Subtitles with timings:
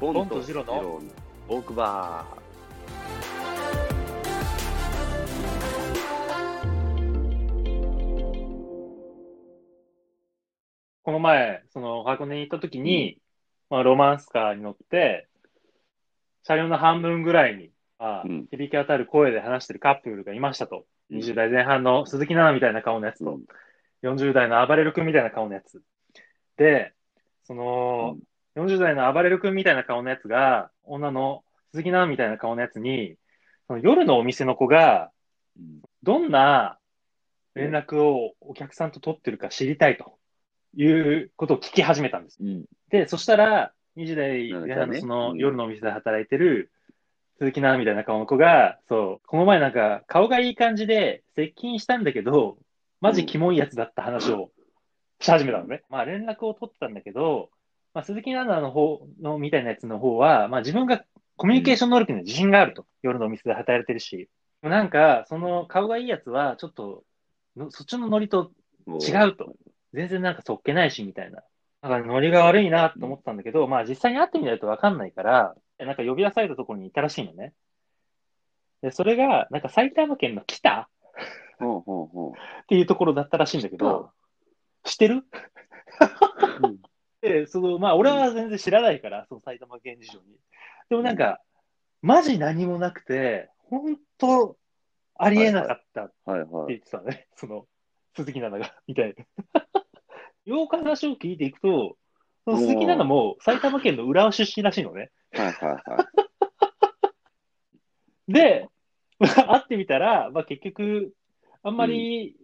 [0.00, 1.00] ボボンとジローのの
[1.46, 2.24] オークバ
[11.02, 13.18] この前、その箱根に行った時に、
[13.68, 15.28] まあ、ロマンスカーに乗って、
[16.44, 20.86] 車両の半分ぐらいに、あうん響き渡る声で話してるカップルがいましたと。
[21.10, 21.18] ー。
[21.18, 23.44] 20代前半の鈴木奈々みたいな顔のやつと、うん
[24.02, 25.82] 40代の暴れる君みたいな顔のやつ。
[26.56, 26.94] で、
[27.44, 28.16] その、
[28.56, 33.16] 40代の暴れる君みたいな顔のやつが、女の鈴木奈々みたいな顔のやつに、
[33.66, 35.10] その夜のお店の子が、
[35.58, 36.78] うんどんな
[37.54, 40.14] 連絡をお客さんと取ってるか知りたいと
[40.74, 42.38] いうことを聞き始めたんです。
[42.40, 42.64] うん。
[42.88, 46.70] で、そしたら、20代前半のそのうん夜のお店で働いてる
[47.38, 52.56] 鈴木奈々みたいな顔の子が、そう、この前なんか顔がいい感じで接近したんだけど、
[53.00, 54.50] マジキモいやつだった話を
[55.20, 55.82] し始めたのね。
[55.88, 57.50] まあ連絡を取ってたんだけど、
[57.94, 61.04] まあ鈴木奈々の方のみたいなやつの方は、まあ自分が
[61.36, 62.86] コミュニケーション能力には自信があると。
[63.02, 64.28] 夜のお店で働いてるし。
[64.62, 67.02] なんか、その顔がいいやつは、ちょっと、
[67.56, 68.52] のそっちのノリと
[68.86, 69.54] 違うと。
[69.94, 71.42] 全然なんかそっけないし、みたいな。
[71.82, 77.54] だからノリが悪いなと思ったんだけど、まあ実際に会ってみないとわかんないから、なんか呼び出されたところにいたらしいのね。
[78.82, 80.80] で、それが、なんか埼玉県の北？
[80.82, 80.88] っ
[82.68, 84.10] ていうところだったらしいんだけど、
[84.84, 85.24] 知ってる？
[86.62, 86.78] うん
[87.30, 90.24] で、その、まあ俺は全然知らないから、その埼玉県事情に。
[90.88, 91.40] でもなんか、
[92.02, 94.56] マジ何もなくて、本当
[95.14, 96.14] ありえなかったって。
[96.26, 97.28] 言ってたね。
[97.36, 97.66] その、
[98.16, 99.24] 鈴木奈々が、みたいな。
[100.46, 101.96] よく話を聞いていくと、
[102.44, 105.10] その鈴木奈々も埼玉県の浦和出身らしいのね。
[105.32, 106.08] はいはいは
[108.28, 108.32] い。
[108.32, 108.68] で、
[109.20, 111.14] 会ってみたら、まあ結局、
[111.62, 112.36] あんまり、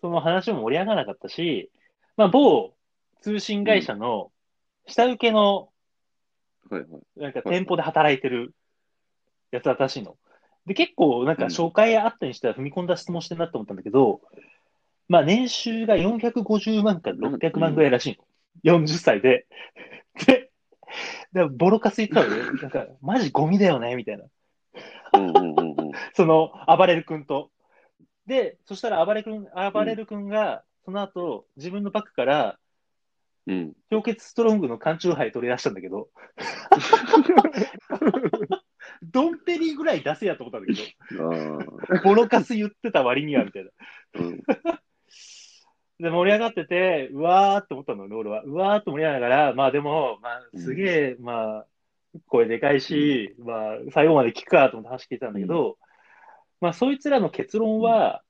[0.00, 1.70] その話も盛り上がらなかったし、
[2.16, 2.74] まあ某
[3.20, 4.30] 通信会社の
[4.86, 5.70] 下請けの
[6.70, 7.20] はいはい。
[7.20, 8.54] なんか店舗で働いてる
[9.50, 10.16] やつだったらしいの。
[10.66, 14.20] で、結構なんか紹介あったにしては踏み込んだ質問してんなって思ったんだけど、
[15.08, 18.18] まあ年収が450万から600万ぐらいらしい
[18.64, 18.78] の。
[18.78, 19.46] 40歳で。
[20.26, 20.50] で、
[21.32, 22.60] でボロカス言ってたのね。
[22.62, 24.24] なんか、マジゴミだよね、みたいな。
[26.14, 27.50] その、暴れる君と。
[28.26, 32.58] で、そしたら暴れ君、暴れる君が、その後、自分のバッグから、
[33.46, 33.72] うん。
[33.90, 36.08] 氷結ストロングの缶チューハイ取り出したんだけど、
[39.02, 40.96] ドンペリぐらい出せやと思ったんだけ。
[41.16, 41.30] ど、
[42.04, 43.70] ボロカス言ってた割には、みたいな。
[44.14, 44.42] うん。
[46.00, 48.42] で、盛り上がってて、うわーって思ったのね、俺は。
[48.42, 51.66] うわーって盛り上がりながら、まあでも、まあ、すげえ、まあ、
[52.26, 55.76] 声でかいし、まあ、最後まで聞くかと思って話聞いてたんだけど、
[56.60, 58.22] まあ、そいつらの結論は、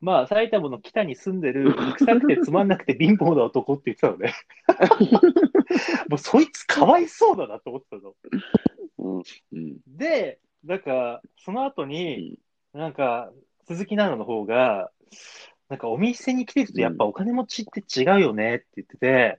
[0.00, 4.32] まあ、埼玉の北に住んでる、臭くてつまんなくて貧乏な男って言ってたのね。
[6.08, 8.14] もう、そいつかわいそうだなと思ってたの。
[8.98, 9.22] うん。
[9.52, 9.76] うん。
[9.86, 12.38] で、なんか、その後に、
[12.72, 13.32] なんか、
[13.66, 14.90] 鈴木奈々の方が、
[15.68, 19.38] なんかお店に来てるとやっぱお金持ちって違うよねって言ってて、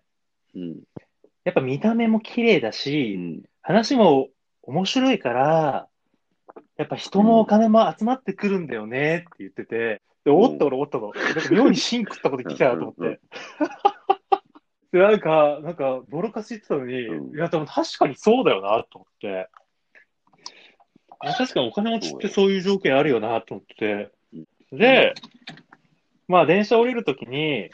[0.55, 0.79] うん。
[1.43, 3.43] やっぱ見た目も綺麗だうし、ん。
[3.61, 4.29] 話も
[4.61, 5.87] 面白いから、
[6.77, 11.11] やっぱ人もお金も集まってくるんだよねって言ってて、で、おっと俺思ったの。
[11.11, 13.21] なんか妙に芯食ったこと聞きたいなと思っうんうんて。
[14.93, 19.49] で、なんか、なんか、ボロカス言ってたのに、うんいや、でも確かにそうだよなと思って。
[21.19, 24.11] 確かにお金持ちってそういう条件あるよなと思って。
[24.71, 25.15] で、
[26.27, 27.71] まあ電車降りるときに、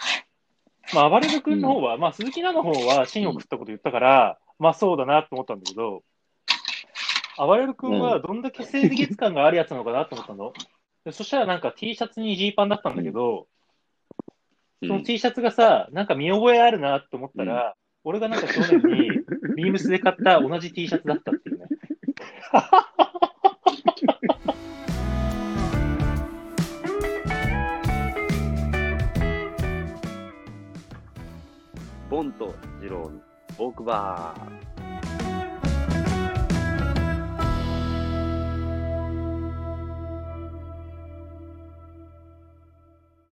[0.94, 6.04] まあ暴れる君の方は、まあ鈴木奈々の方は芯を食ったこと言ったから、まあそうだなと思ったんだけど、
[7.38, 10.54] 暴れる君はどんだけ清潔感があるやつなのかなと思ったの。
[11.06, 13.48] でそしたらなんか T シャツにジーパンだったんだけど、
[14.82, 19.12] その T シャツがさ、なんか見覚えあるなと思ったら、俺がなんか去年に
[19.56, 21.68] ビームスで買った同じ T シャツだったっていうね。
[32.10, 33.22] ボンとジローの
[33.60, 34.75] オークバー。